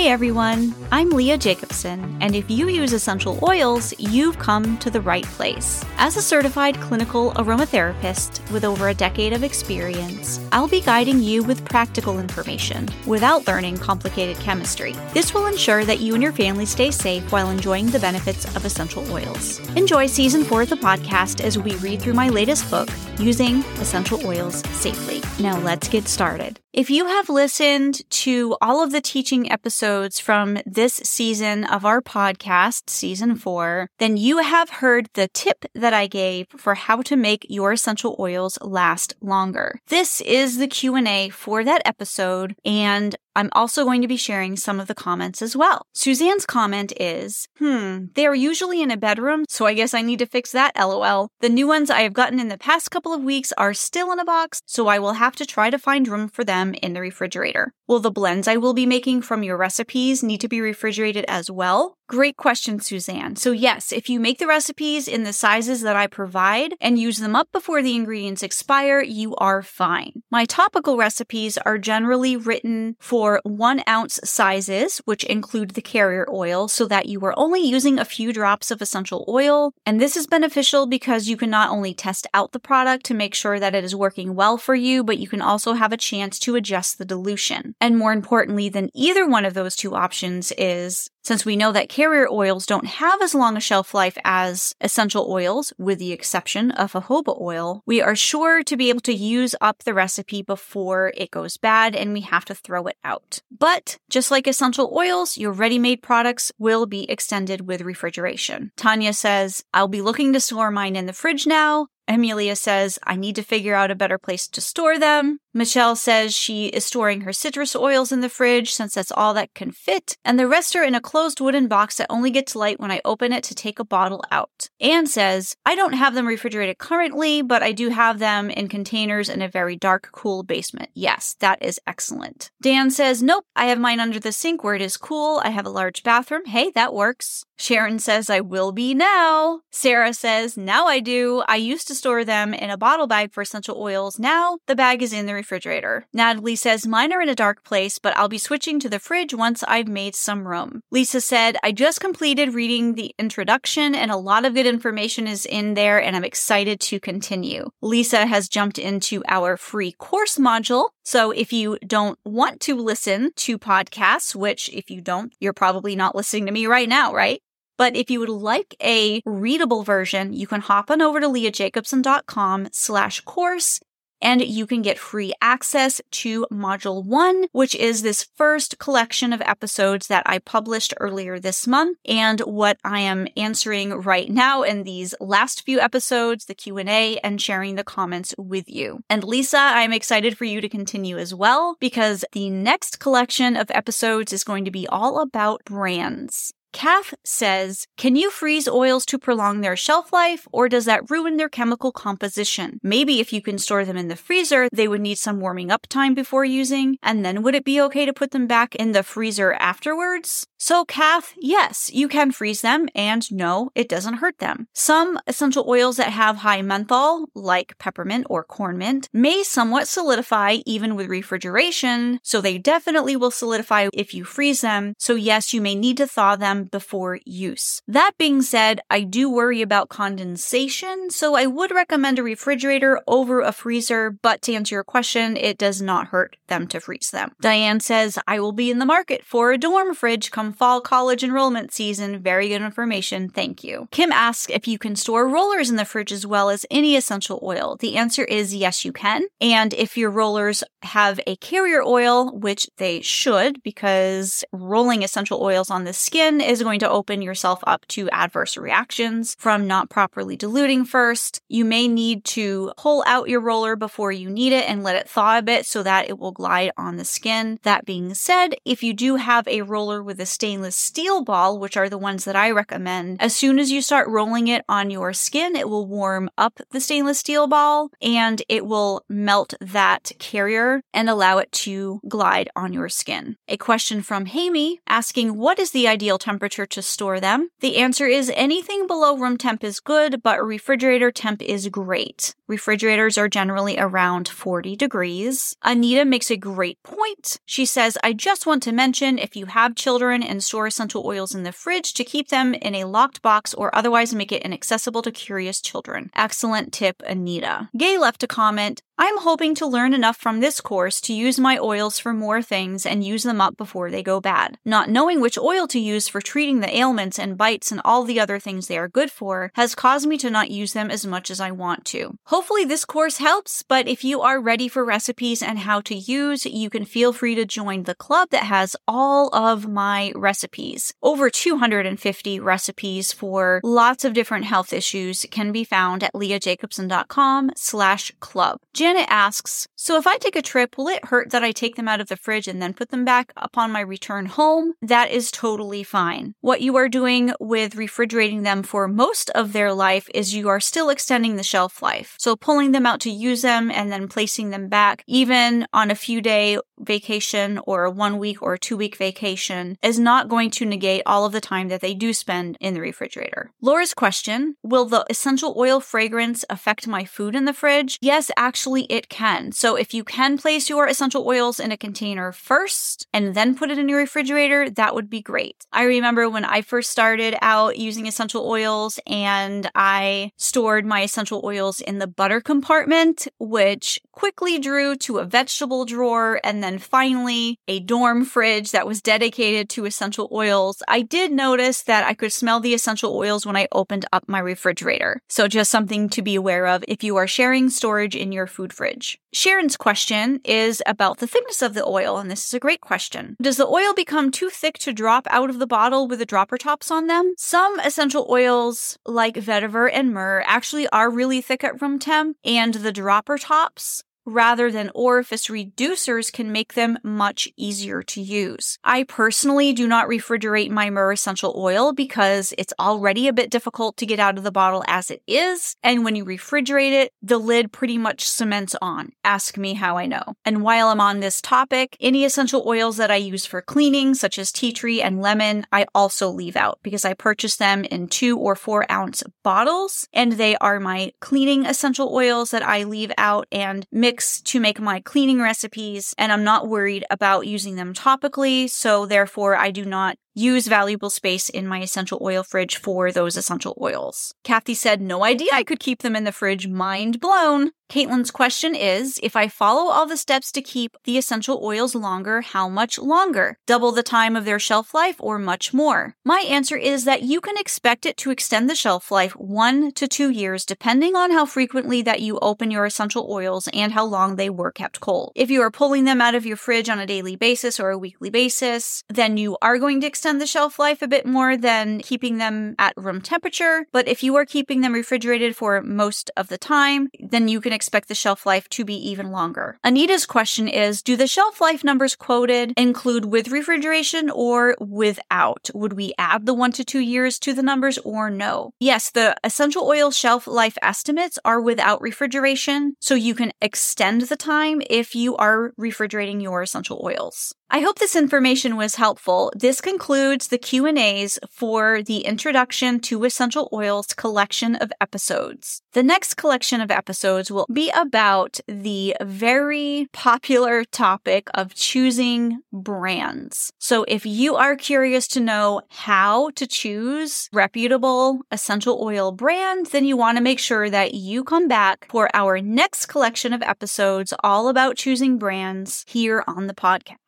[0.00, 5.02] Hey everyone, I'm Lea Jacobson, and if you use essential oils, you've come to the
[5.02, 5.84] right place.
[5.98, 11.42] As a certified clinical aromatherapist with over a decade of experience, I'll be guiding you
[11.42, 14.94] with practical information without learning complicated chemistry.
[15.12, 18.64] This will ensure that you and your family stay safe while enjoying the benefits of
[18.64, 19.58] essential oils.
[19.76, 22.88] Enjoy season four of the podcast as we read through my latest book,
[23.18, 25.20] Using Essential Oils Safely.
[25.42, 26.58] Now let's get started.
[26.72, 29.89] If you have listened to all of the teaching episodes
[30.20, 35.92] from this season of our podcast, season four, then you have heard the tip that
[35.92, 39.80] I gave for how to make your essential oils last longer.
[39.88, 44.78] This is the Q&A for that episode and I'm also going to be sharing some
[44.78, 45.86] of the comments as well.
[45.94, 50.18] Suzanne's comment is, hmm, they are usually in a bedroom, so I guess I need
[50.18, 51.28] to fix that, lol.
[51.40, 54.18] The new ones I have gotten in the past couple of weeks are still in
[54.18, 57.00] a box, so I will have to try to find room for them in the
[57.00, 57.72] refrigerator.
[57.88, 61.50] Will the blends I will be making from your recipes need to be refrigerated as
[61.50, 61.96] well?
[62.10, 63.36] Great question, Suzanne.
[63.36, 67.18] So, yes, if you make the recipes in the sizes that I provide and use
[67.18, 70.24] them up before the ingredients expire, you are fine.
[70.28, 76.66] My topical recipes are generally written for one ounce sizes, which include the carrier oil,
[76.66, 79.72] so that you are only using a few drops of essential oil.
[79.86, 83.36] And this is beneficial because you can not only test out the product to make
[83.36, 86.40] sure that it is working well for you, but you can also have a chance
[86.40, 87.76] to adjust the dilution.
[87.80, 91.88] And more importantly than either one of those two options is since we know that
[92.00, 96.70] carrier oils don't have as long a shelf life as essential oils, with the exception
[96.70, 101.12] of jojoba oil, we are sure to be able to use up the recipe before
[101.14, 103.40] it goes bad and we have to throw it out.
[103.50, 108.72] But just like essential oils, your ready made products will be extended with refrigeration.
[108.78, 111.88] Tanya says, I'll be looking to store mine in the fridge now.
[112.10, 115.38] Amelia says, I need to figure out a better place to store them.
[115.52, 119.52] Michelle says she is storing her citrus oils in the fridge since that's all that
[119.54, 122.78] can fit, and the rest are in a closed wooden box that only gets light
[122.78, 124.68] when I open it to take a bottle out.
[124.80, 129.28] Anne says, I don't have them refrigerated currently, but I do have them in containers
[129.28, 130.90] in a very dark, cool basement.
[130.94, 132.50] Yes, that is excellent.
[132.62, 135.40] Dan says, Nope, I have mine under the sink where it is cool.
[135.44, 136.46] I have a large bathroom.
[136.46, 137.44] Hey, that works.
[137.58, 139.60] Sharon says, I will be now.
[139.70, 141.42] Sarah says, Now I do.
[141.46, 144.18] I used to store them in a bottle bag for essential oils.
[144.18, 146.06] Now the bag is in the refrigerator.
[146.14, 149.34] Natalie says, Mine are in a dark place, but I'll be switching to the fridge
[149.34, 150.80] once I've made some room.
[150.90, 155.44] Lisa said, I just completed reading the introduction and a lot of good information is
[155.44, 157.68] in there and I'm excited to continue.
[157.82, 160.88] Lisa has jumped into our free course module.
[161.04, 165.94] So if you don't want to listen to podcasts, which if you don't, you're probably
[165.96, 167.42] not listening to me right now, right?
[167.80, 172.68] But if you would like a readable version, you can hop on over to leajacobson.com
[172.72, 173.80] slash course
[174.20, 179.40] and you can get free access to module one, which is this first collection of
[179.40, 184.82] episodes that I published earlier this month and what I am answering right now in
[184.82, 189.00] these last few episodes, the Q&A and sharing the comments with you.
[189.08, 193.70] And Lisa, I'm excited for you to continue as well because the next collection of
[193.70, 196.52] episodes is going to be all about brands.
[196.72, 201.36] Kath says, Can you freeze oils to prolong their shelf life, or does that ruin
[201.36, 202.78] their chemical composition?
[202.82, 205.86] Maybe if you can store them in the freezer, they would need some warming up
[205.88, 209.02] time before using, and then would it be okay to put them back in the
[209.02, 210.46] freezer afterwards?
[210.58, 214.68] So, Kath, yes, you can freeze them, and no, it doesn't hurt them.
[214.74, 220.58] Some essential oils that have high menthol, like peppermint or corn mint, may somewhat solidify
[220.66, 224.94] even with refrigeration, so they definitely will solidify if you freeze them.
[224.98, 227.82] So, yes, you may need to thaw them before use.
[227.86, 233.40] That being said, I do worry about condensation, so I would recommend a refrigerator over
[233.40, 237.32] a freezer, but to answer your question, it does not hurt them to freeze them.
[237.40, 241.22] Diane says, I will be in the market for a dorm fridge come fall college
[241.22, 242.22] enrollment season.
[242.22, 243.28] Very good information.
[243.28, 243.88] Thank you.
[243.90, 247.40] Kim asks if you can store rollers in the fridge as well as any essential
[247.42, 247.76] oil.
[247.80, 249.22] The answer is yes, you can.
[249.40, 255.70] And if your rollers have a carrier oil, which they should, because rolling essential oils
[255.70, 260.36] on the skin is going to open yourself up to adverse reactions from not properly
[260.36, 261.40] diluting first.
[261.48, 265.08] You may need to pull out your roller before you need it and let it
[265.08, 267.60] thaw a bit so that it will glide on the skin.
[267.62, 271.76] That being said, if you do have a roller with a stainless steel ball, which
[271.76, 275.12] are the ones that I recommend, as soon as you start rolling it on your
[275.12, 280.82] skin, it will warm up the stainless steel ball and it will melt that carrier
[280.92, 283.36] and allow it to glide on your skin.
[283.46, 287.50] A question from Hamey asking, what is the ideal temperature temperature to store them?
[287.60, 292.34] The answer is anything below room temp is good, but refrigerator temp is great.
[292.48, 295.54] Refrigerators are generally around 40 degrees.
[295.62, 297.38] Anita makes a great point.
[297.44, 301.34] She says, I just want to mention if you have children and store essential oils
[301.34, 305.02] in the fridge to keep them in a locked box or otherwise make it inaccessible
[305.02, 306.10] to curious children.
[306.16, 307.68] Excellent tip, Anita.
[307.76, 311.56] Gay left a comment, I'm hoping to learn enough from this course to use my
[311.56, 314.58] oils for more things and use them up before they go bad.
[314.62, 318.20] Not knowing which oil to use for treating the ailments and bites and all the
[318.20, 321.28] other things they are good for has caused me to not use them as much
[321.28, 322.16] as I want to.
[322.26, 326.46] Hopefully, this course helps, but if you are ready for recipes and how to use,
[326.46, 330.94] you can feel free to join the club that has all of my recipes.
[331.02, 338.12] Over 250 recipes for lots of different health issues can be found at leajacobson.com slash
[338.20, 338.60] club.
[338.72, 341.88] Janet asks, so if I take a trip, will it hurt that I take them
[341.88, 344.74] out of the fridge and then put them back upon my return home?
[344.80, 346.19] That is totally fine.
[346.40, 350.60] What you are doing with refrigerating them for most of their life is you are
[350.60, 352.16] still extending the shelf life.
[352.18, 355.94] So pulling them out to use them and then placing them back, even on a
[355.94, 360.64] few day vacation or a one week or two week vacation, is not going to
[360.64, 363.50] negate all of the time that they do spend in the refrigerator.
[363.60, 367.98] Laura's question Will the essential oil fragrance affect my food in the fridge?
[368.00, 369.52] Yes, actually, it can.
[369.52, 373.70] So if you can place your essential oils in a container first and then put
[373.70, 375.66] it in your refrigerator, that would be great.
[375.72, 381.40] I remember when I first started out using essential oils and I stored my essential
[381.44, 387.58] oils in the butter compartment, which quickly drew to a vegetable drawer and then finally
[387.66, 390.82] a dorm fridge that was dedicated to essential oils.
[390.86, 394.38] I did notice that I could smell the essential oils when I opened up my
[394.38, 395.22] refrigerator.
[395.30, 398.74] So just something to be aware of if you are sharing storage in your food
[398.74, 399.18] fridge.
[399.32, 403.36] Sharon's question is about the thickness of the oil, and this is a great question.
[403.40, 406.58] Does the oil become too thick to drop out of the bottle with the dropper
[406.58, 407.32] tops on them?
[407.38, 412.74] Some essential oils, like vetiver and myrrh, actually are really thick at room temp, and
[412.74, 418.78] the dropper tops rather than orifice reducers can make them much easier to use.
[418.84, 423.96] I personally do not refrigerate my myrrh essential oil because it's already a bit difficult
[423.98, 425.76] to get out of the bottle as it is.
[425.82, 429.12] And when you refrigerate it, the lid pretty much cements on.
[429.24, 430.34] Ask me how I know.
[430.44, 434.38] And while I'm on this topic, any essential oils that I use for cleaning, such
[434.38, 438.38] as tea tree and lemon, I also leave out because I purchase them in two
[438.38, 443.46] or four ounce bottles and they are my cleaning essential oils that I leave out
[443.50, 448.68] and mix to make my cleaning recipes, and I'm not worried about using them topically,
[448.68, 453.36] so therefore I do not use valuable space in my essential oil fridge for those
[453.36, 454.34] essential oils.
[454.44, 456.66] Kathy said, No idea I could keep them in the fridge.
[456.66, 457.72] Mind blown.
[457.90, 462.40] Caitlin's question is If I follow all the steps to keep the essential oils longer,
[462.40, 463.58] how much longer?
[463.66, 466.14] Double the time of their shelf life or much more?
[466.24, 470.06] My answer is that you can expect it to extend the shelf life one to
[470.06, 474.36] two years, depending on how frequently that you open your essential oils and how long
[474.36, 475.32] they were kept cold.
[475.34, 477.98] If you are pulling them out of your fridge on a daily basis or a
[477.98, 481.98] weekly basis, then you are going to extend the shelf life a bit more than
[482.00, 483.86] keeping them at room temperature.
[483.90, 487.72] But if you are keeping them refrigerated for most of the time, then you can
[487.72, 489.78] expect the shelf life to be even longer.
[489.82, 495.70] Anita's question is Do the shelf life numbers quoted include with refrigeration or without?
[495.72, 498.74] Would we add the one to two years to the numbers or no?
[498.78, 504.36] Yes, the essential oil shelf life estimates are without refrigeration, so you can extend the
[504.36, 507.54] time if you are refrigerating your essential oils.
[507.72, 509.52] I hope this information was helpful.
[509.54, 515.80] This concludes the Q&As for the Introduction to Essential Oils collection of episodes.
[515.92, 523.72] The next collection of episodes will be about the very popular topic of choosing brands.
[523.78, 530.04] So if you are curious to know how to choose reputable essential oil brands, then
[530.04, 534.34] you want to make sure that you come back for our next collection of episodes
[534.42, 536.74] all about choosing brands here on the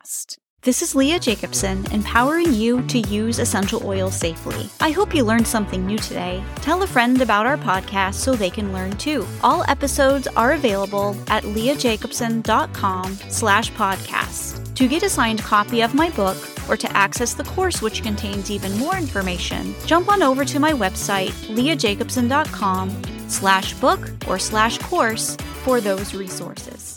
[0.03, 0.37] podcast.
[0.61, 4.69] This is Lea Jacobson, empowering you to use essential oils safely.
[4.79, 6.41] I hope you learned something new today.
[6.57, 9.27] Tell a friend about our podcast so they can learn too.
[9.43, 14.73] All episodes are available at leajacobson.com slash podcast.
[14.75, 16.37] To get a signed copy of my book
[16.69, 20.71] or to access the course which contains even more information, jump on over to my
[20.71, 26.92] website, leajacobson.com slash book or slash course for those resources.